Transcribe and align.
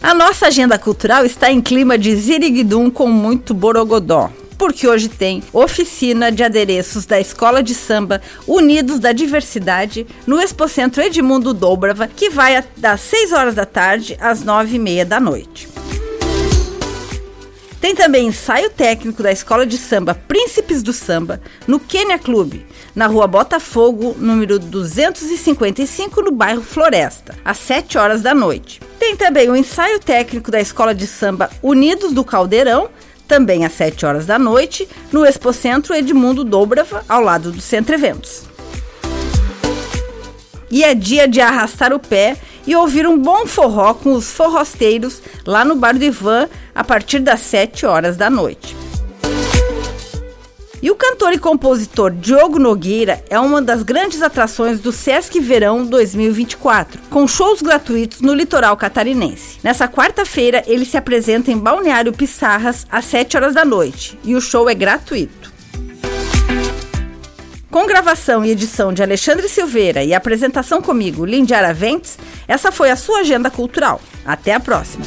A 0.00 0.14
nossa 0.14 0.46
agenda 0.46 0.78
cultural 0.78 1.24
está 1.24 1.50
em 1.50 1.60
clima 1.60 1.98
de 1.98 2.14
ziriguidum 2.14 2.88
com 2.88 3.08
muito 3.08 3.52
borogodó 3.52 4.30
porque 4.56 4.88
hoje 4.88 5.08
tem 5.08 5.42
oficina 5.52 6.32
de 6.32 6.42
adereços 6.42 7.06
da 7.06 7.20
Escola 7.20 7.62
de 7.62 7.74
Samba 7.74 8.20
Unidos 8.44 8.98
da 8.98 9.12
Diversidade 9.12 10.04
no 10.26 10.40
Expocentro 10.40 11.00
Edmundo 11.00 11.54
Dobrava, 11.54 12.08
que 12.08 12.28
vai 12.28 12.64
das 12.76 13.00
6 13.02 13.32
horas 13.32 13.54
da 13.54 13.64
tarde 13.64 14.16
às 14.20 14.42
9 14.42 14.74
e 14.74 14.78
meia 14.80 15.06
da 15.06 15.20
noite. 15.20 15.68
Tem 17.80 17.94
também 17.94 18.26
ensaio 18.26 18.68
técnico 18.70 19.22
da 19.22 19.30
Escola 19.30 19.64
de 19.64 19.78
Samba 19.78 20.12
Príncipes 20.12 20.82
do 20.82 20.92
Samba 20.92 21.40
no 21.64 21.78
Quênia 21.78 22.18
Clube, 22.18 22.66
na 22.96 23.06
rua 23.06 23.28
Botafogo, 23.28 24.16
número 24.18 24.58
255, 24.58 26.20
no 26.20 26.32
bairro 26.32 26.62
Floresta, 26.62 27.36
às 27.44 27.58
7 27.58 27.96
horas 27.96 28.22
da 28.22 28.34
noite. 28.34 28.80
Tem 29.08 29.16
também 29.16 29.48
o 29.48 29.56
ensaio 29.56 29.98
técnico 29.98 30.50
da 30.50 30.60
Escola 30.60 30.94
de 30.94 31.06
Samba 31.06 31.48
Unidos 31.62 32.12
do 32.12 32.22
Caldeirão, 32.22 32.90
também 33.26 33.64
às 33.64 33.72
7 33.72 34.04
horas 34.04 34.26
da 34.26 34.38
noite, 34.38 34.86
no 35.10 35.24
Expocentro 35.24 35.94
Edmundo 35.94 36.44
Dobrava, 36.44 37.02
ao 37.08 37.22
lado 37.22 37.50
do 37.50 37.58
Centro 37.58 37.94
Eventos. 37.94 38.42
E 40.70 40.84
é 40.84 40.94
dia 40.94 41.26
de 41.26 41.40
arrastar 41.40 41.94
o 41.94 41.98
pé 41.98 42.36
e 42.66 42.76
ouvir 42.76 43.06
um 43.06 43.16
bom 43.16 43.46
forró 43.46 43.94
com 43.94 44.12
os 44.12 44.30
forrosteiros 44.30 45.22
lá 45.46 45.64
no 45.64 45.74
Bar 45.74 45.96
do 45.96 46.04
Ivan 46.04 46.46
a 46.74 46.84
partir 46.84 47.20
das 47.20 47.40
7 47.40 47.86
horas 47.86 48.14
da 48.14 48.28
noite. 48.28 48.76
E 50.80 50.90
o 50.90 50.94
cantor 50.94 51.32
e 51.32 51.38
compositor 51.38 52.12
Diogo 52.12 52.58
Nogueira 52.58 53.22
é 53.28 53.38
uma 53.38 53.60
das 53.60 53.82
grandes 53.82 54.22
atrações 54.22 54.78
do 54.78 54.92
Sesc 54.92 55.40
Verão 55.40 55.84
2024, 55.84 57.00
com 57.10 57.26
shows 57.26 57.60
gratuitos 57.60 58.20
no 58.20 58.32
litoral 58.32 58.76
catarinense. 58.76 59.58
Nessa 59.62 59.88
quarta-feira, 59.88 60.62
ele 60.68 60.84
se 60.84 60.96
apresenta 60.96 61.50
em 61.50 61.58
Balneário 61.58 62.12
Pissarras 62.12 62.86
às 62.90 63.06
7 63.06 63.36
horas 63.36 63.54
da 63.54 63.64
noite 63.64 64.16
e 64.22 64.36
o 64.36 64.40
show 64.40 64.68
é 64.68 64.74
gratuito. 64.74 65.52
Com 67.70 67.84
gravação 67.86 68.44
e 68.44 68.50
edição 68.50 68.92
de 68.92 69.02
Alexandre 69.02 69.48
Silveira 69.48 70.04
e 70.04 70.14
apresentação 70.14 70.80
comigo, 70.80 71.24
Lindy 71.24 71.54
Araventes, 71.54 72.16
essa 72.46 72.70
foi 72.70 72.90
a 72.90 72.96
sua 72.96 73.20
agenda 73.20 73.50
cultural. 73.50 74.00
Até 74.24 74.54
a 74.54 74.60
próxima! 74.60 75.04